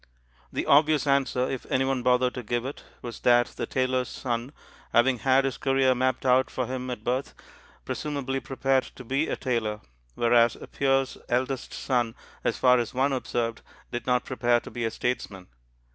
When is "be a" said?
9.03-9.35, 14.71-14.89